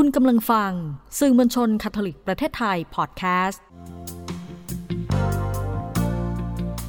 [0.00, 0.72] คุณกำลังฟัง
[1.18, 3.62] สื่อมวลชนคาทอลิกประเทศไทยพอดแคสต์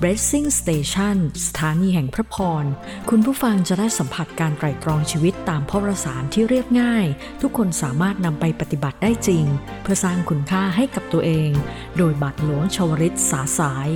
[0.01, 2.65] Blessing Station สถานีแห่งพระพร
[3.09, 7.05] คุณผู้ฟังจะได้สัมผัสการไตร่ตรองชีวิตตามพระวสารที่เรียบง่าย
[7.41, 9.45] ทุกคนสามารถนำไปปฏิบัติได้จริง
[9.81, 11.51] เพื่อสร้างคุณค่าให้กับตัวเอง
[11.97, 13.89] โดยบัตรหลวงชวริตสาสาย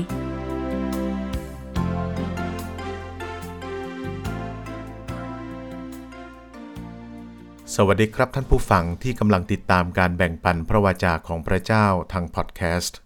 [7.75, 12.99] สวัสดีครับท่านผู้ฟังที่กำลังติดตามการแบ่งปันพระวจาของพระเจ้าทางพอดแคสต์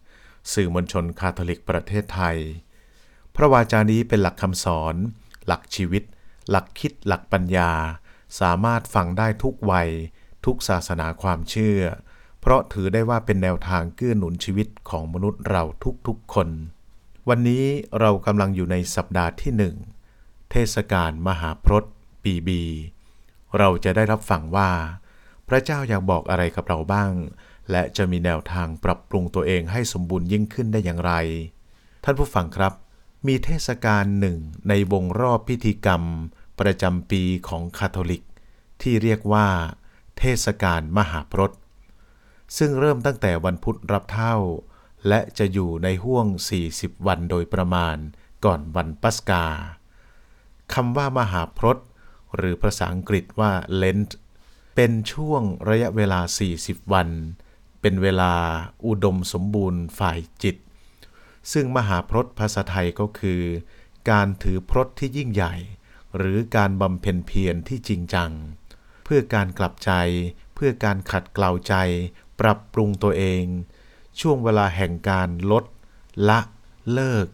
[0.54, 2.38] สื่อมวลชนคาทอลิกประเทศไทย
[3.36, 4.96] พระวาจานี้เป็นหลักคำสอน
[5.48, 6.04] หลักชีวิต
[6.50, 7.72] หลักคิดหลักปัญญา
[8.40, 9.90] สามารถฟังได้ทุกวัย
[10.46, 11.80] ทุกศาสนาความเชื่อ
[12.40, 15.64] เพราะถือได้ว่าเป็นแนวทางเกื้อหนุนชีวิตของมนุษย์เรา
[16.08, 16.50] ทุกๆคน
[17.30, 17.66] วันนี้
[18.00, 19.76] เรากำลังอยู่ในสัปดาห์ที่หนึ่ง
[20.52, 21.84] เทศกาลมหาพรต
[22.24, 22.64] ปีบี
[23.58, 24.70] เราจะได้รับฟังว่า
[25.48, 27.12] พระเจ้าอยากบอกอะไรกับเราบ้าง
[27.72, 31.14] และจะมีแนวทางปรับปรุงตัวเองให้สมบูรณ์ยิ่งขึ้นได้อย่างไร
[32.04, 32.74] ท่านผู้ฟังครับ
[33.28, 34.38] มีเทศกาลหนึ่ง
[34.70, 36.04] ในวงรอบพิธีกรรม
[36.60, 38.24] ประจำปีของคาทอลิก
[38.82, 39.48] ที่เรียกว่า
[40.18, 41.52] เทศกาลมหาพรต
[42.58, 44.36] ซึ่งเริ่มตั้งแต่วันพุธรับเท่า
[45.08, 46.28] และจะอยู่ในห่วง
[46.68, 47.98] 40 วันโดยประมาณ
[48.46, 49.46] ก่อนวันปัสกา
[50.74, 51.78] คำว่ามหาพรต
[52.36, 54.12] หรือภาษาอังกฤษว่า Lent
[54.76, 56.20] เป็นช่วงระยะเวลา
[56.56, 57.10] 40 วัน
[57.82, 58.34] เป็นเวลา
[58.86, 60.56] อุดมสมบูรณ์ฝ่ายจิต
[61.52, 63.42] ซึ่งมหาพรตภาษาไทยก็คือ
[64.10, 65.56] การถือพรตที่ยิ่งใหญ่
[66.18, 68.32] หรือการบำเพ็ญเพียรที่จริงจัง
[69.04, 69.92] เพื่อการกลับใจ
[70.56, 71.74] เพื่อการขัดเกลาใจ
[72.40, 73.46] ปรับปรุงตัวเอง
[74.20, 75.64] ช่วงเวลาแห่งการลด
[76.30, 76.40] ละ
[76.94, 77.28] เลิก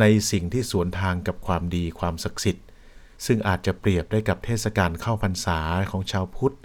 [0.00, 2.62] ในสิ่งที่สวนทางกับความดีความศักดิ์สิทธิ
[3.24, 5.58] ซึ่งอาจจะเปรียบได้กับเทศกาลเข้าพรรษา
[5.90, 6.56] ของชาวพุทธ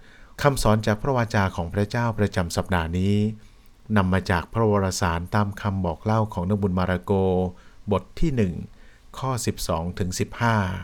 [0.42, 3.16] คำสอนจากพระวาจาของพระเจ้าประจำสัปดาห์นี้
[3.98, 7.12] นำมาจากพระวรสารตามคำบอกเล่าของนบุญมาระโก
[7.92, 8.32] บทที่
[8.78, 9.32] 1 ข้อ
[9.66, 10.10] 12ถึง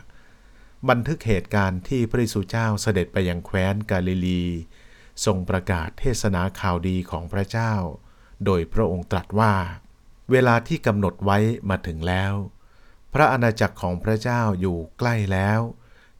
[0.07, 4.43] 15 บันทึกเหตุการณ์ที่พระเยซูเจ้าเสด็จไปยังแคว้นกาลิลี
[5.25, 7.73] ทรงประกาศเทศนาข่าวดีของพระเจ้า
[8.45, 9.53] โดยพระองค์ตรัสว่า
[10.31, 11.37] เวลาที่กำหนดไว้
[11.69, 12.33] มาถึงแล้ว
[13.13, 15.59] พระอาณาจักรของพระเจ้าอยู่ใกล้แล้ว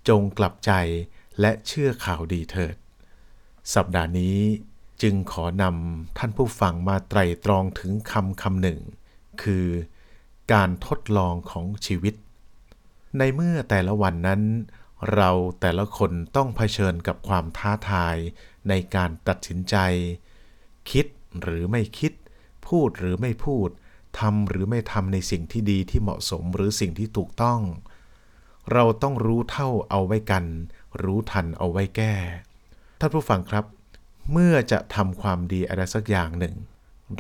[0.08, 0.72] จงกลับใจ
[1.40, 2.76] และเชื่อข่าวดีเถิด
[3.74, 4.40] สัปดาห์นี้
[5.02, 8.80] จึงขอนำท่านผู้ฟังมาไตรตรองถึงคำคำหนึ่ง
[9.42, 9.68] คือ
[10.54, 12.14] การทดลองของชีวิต
[13.18, 14.42] ในเมื่อแต่ละวันนั้น
[15.14, 15.32] เรา
[15.62, 18.18] แต่ละคนต้องเผชิญกับความท้าทาย
[18.70, 19.76] ในการตัดสินใจ
[20.92, 21.06] คิด
[21.42, 22.14] หรือไม่คิด
[22.68, 23.70] พูดหรือไม่พูด
[24.20, 27.62] ทำหรือไม่ทำในสิ่งที่ดีที่เหมาะสมหรือสิ่งที่ถูกต้อง
[28.74, 30.46] เราต้องรู้เท่าเอาไว้กัน
[31.04, 32.14] รู้ทันเอาไว้แก้
[33.00, 33.66] ท่านผู้ฟังครับ
[34.32, 36.56] เมื่อจะทำความดีอะไรสักอย่างหนึ่ง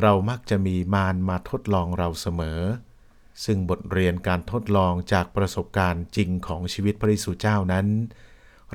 [0.02, 2.62] เรามักจะมีมารมาทดลองเราเสมอ
[3.46, 7.88] ซึ่งบทเรียนการทดลองจากประสบการณ์จริงของชีวิตพระริสุเจ้านั้น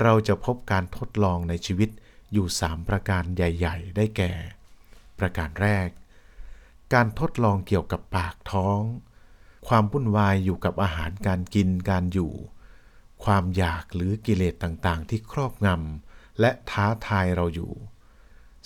[0.03, 1.91] เราจะพบการทดลองในชีวิต
[2.33, 4.33] อยู่สามประการใหญ่ ๆ ได้แก่
[5.19, 5.89] ประการแรก
[6.95, 8.81] การทดลองเกี่ยวกับปากท้อง
[9.69, 12.33] ความวุ่นวายอยู่กับอาหารการกินการอยู่
[13.25, 17.73] ความอยากหรือกิเลสต่างๆ ที่ครอบงำและท้าทายเราอยู่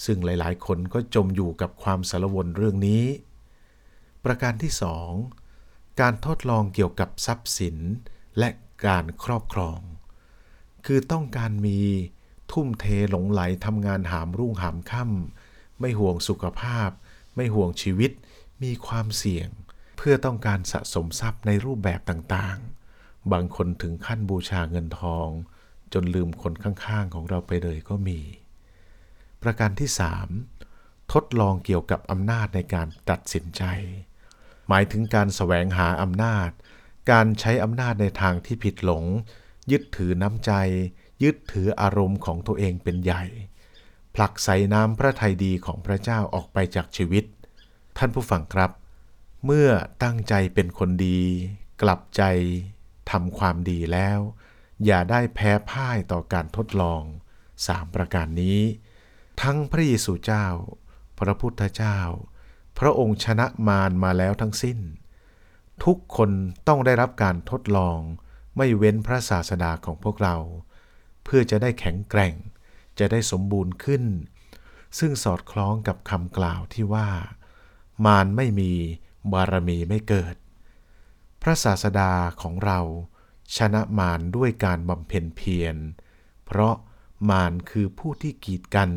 [0.05, 3.05] ซึ่งหลายๆ คนก็จมอยู่กับความสารวนเรื่องนี้
[4.25, 5.11] ประการที่สอง
[6.01, 7.77] การทดลองเกี่ยวกับทรัพย์สิน
[8.39, 8.49] และ
[8.87, 9.81] การครอบครอง
[10.87, 11.81] คือต้องการมี
[12.53, 16.91] ทุ่มเทหลงไหลทำงานหามรุ่งหามค่ำไม่ห่วงสุขภาพ
[17.37, 18.13] ไม่ห่วงชีวิต
[18.63, 19.49] มีความเสี่ยง
[19.97, 25.29] เพื่อต้องการสะสมทรัพย์ในรูปแบบต่างๆ บางคนถึงขั้นบูชาเงินทอง
[25.93, 28.21] จนลืมคนข้างๆ ของเราไปเลยก็มี
[29.43, 29.91] ประการที่
[30.51, 33.63] 3 ทดลองเกี่ยวกับอำนาจในการตัดสินใจ
[34.69, 36.51] หมายถึงการแสวงหาอำนาจ
[37.11, 39.05] การใช้อำนาจในทางที่ผิดหลง
[39.71, 40.53] ยึดถือน้ำใจ
[41.23, 43.25] ยึดถืออารมณ์ของตัวเองเป็นใหญ่
[44.15, 47.25] ผลักใส่น้ำพระทัยดีของพระเจ้าออกไปจากชีวิต
[47.97, 48.71] ท่านผู้ฟังครับ
[49.45, 49.71] เมื่อ
[50.03, 51.21] ตั้งใจเป็นคนดี
[51.83, 52.22] กลับใจ
[53.10, 54.19] ทำความดีแล้ว
[54.84, 57.03] อย่าได้แพ้พ่ายต่อการทดลอง
[57.66, 58.60] สามประการนี้
[59.43, 60.47] ทั้งพระเยซูเจ้า
[61.19, 61.98] พระพุทธเจ้า
[62.78, 64.78] พระองค์ชนะมารมาแล้วทั้งสิ้น
[65.84, 66.31] ทุกคน
[66.69, 67.98] ต้องได้รับการทดลอง
[68.57, 70.37] ไม่เว้นพระศาสดาของพวกเรา
[71.25, 72.34] เพื่อจะได้แข็งแกร่ง
[72.98, 74.04] จะได้สมบูรณ์ขึ้น
[74.98, 77.09] ซึ่งสอดคล้องกับคำกล่าวที่ว่า
[78.04, 78.72] มารไม่มี
[79.33, 80.34] บารมีไม่เกิด
[81.43, 82.13] พระศาสดา
[82.43, 82.81] ของเรา
[83.57, 85.77] ชนะมารด้วยการบำเพ็ญเพียร
[86.45, 86.75] เพราะ
[87.31, 88.91] มารคือผู้ที่กีดกัน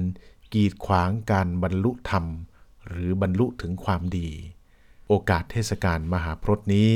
[0.54, 2.25] กีดขวางการบรรลุธรรม
[2.88, 4.30] หรือบรรลุถึงความดี
[5.07, 6.92] โอกาสเทศกาลมหาพรตนี้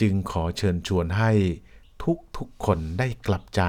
[0.00, 1.32] จึงขอเชิญชวนให้
[2.02, 3.62] ทุกทุกคนได้กลับใจ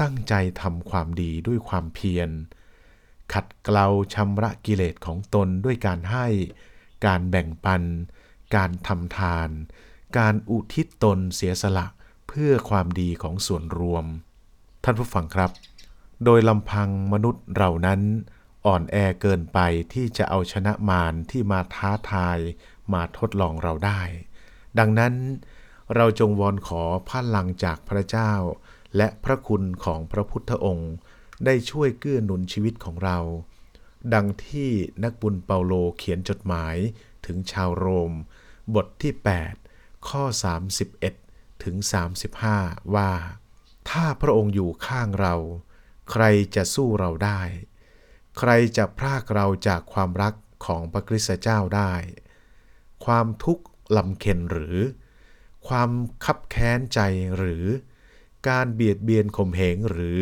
[0.00, 2.30] ตั้งใจทำความดีด้วยความเพียร
[3.32, 6.26] ขัดเกลาชำระกิเลสของตนด้วยการให้
[7.06, 7.82] การแบ่งปัน
[8.56, 9.48] การทำทาน
[10.18, 11.86] การอุทิศตนเสียสละ
[12.28, 14.04] เพื่อความดีของส่วนรวม
[14.84, 15.50] ท่านผู้ฟังครับ
[16.24, 18.00] โดยลำพังมนุษย์เรานั้น
[18.66, 19.58] อ่อนแอเกินไป
[19.92, 22.38] ที่จะเอาชนะมารที่มาท้าทาย
[22.92, 24.00] มาทดลองเราได้
[24.78, 25.14] ดังนั้น
[25.94, 28.32] เราจงวอนขอพลังจากพระเจ้า
[28.96, 30.92] และพระคุณของพระพุทธองค์
[31.44, 33.18] ได้ช่วยเกื้อหนุนชีวิตของเรา
[34.14, 34.70] ดังที่
[35.04, 36.76] นักบุญเปาโลเขียนจดหมาย
[37.26, 38.12] ถึงชาวโรม
[38.74, 39.12] บทที่
[39.60, 40.22] 8 ข้อ
[40.94, 41.76] 31 ถึง
[42.36, 43.12] 35 ว่า
[43.90, 45.34] ถ้าพระองค์อยู่ข้างเรา
[46.10, 47.40] ใครจะสู้เราได้
[48.38, 50.34] ใครจะพรากเราจากความรัก
[50.66, 51.92] ของพระคริสตเจ้าได้
[53.04, 53.64] ความทุกข์
[53.96, 54.76] ลำเค็นหรือ
[55.68, 55.90] ความ
[56.24, 57.00] คับแค้นใจ
[57.36, 57.64] หรือ
[58.48, 60.20] การเบียดเบียนข่มเหงหรือ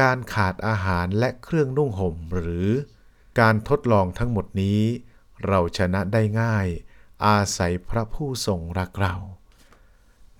[0.00, 2.68] การขาดอาหารและเครื่องนุ่งห่มหรือ
[3.40, 4.80] การทดลองทั้งหมดนี้
[5.46, 6.66] เราชนะได้ง่าย
[7.26, 9.14] อาศัยพระผู้ทรงรักเรา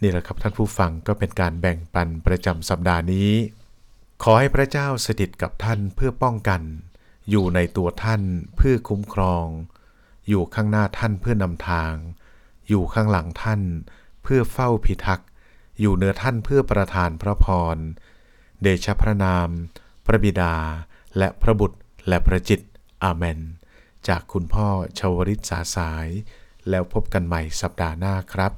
[0.03, 3.33] นี่แหละครับท่านผู้ฟังก็เป็นการแบ่งปันประจำสัปดาห์นี้
[4.23, 6.63] ขอให้พระเจ้าสถิตกับท่านเพื่อป้องกัน
[7.31, 8.23] อยู่ในตัวท่าน
[8.57, 9.47] เพื่อคุ้มครอง
[10.29, 11.95] อยู่ข้างหน้าท่านเพื่อนำทาง
[12.69, 13.63] อยู่ข้างหลังท่าน
[14.23, 15.29] เพื่อเฝ้าพิทักษ์
[15.81, 17.77] อยู่เหนือท่านเพื่อประทานพระพร
[18.63, 19.49] เดชะพระนาม
[20.07, 20.55] พระบิดา
[21.19, 22.61] และพระบุตร และพระจิต
[23.05, 23.41] อาเมน
[24.09, 24.69] จากคุณพ่อ
[24.99, 26.09] ชาวริตสาสาย
[26.69, 28.53] แล้วพบกันใหม่สัปดาห์หน้าครับ